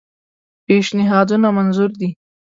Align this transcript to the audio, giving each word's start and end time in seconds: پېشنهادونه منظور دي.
پېشنهادونه 0.65 1.47
منظور 1.57 1.91
دي. 1.99 2.09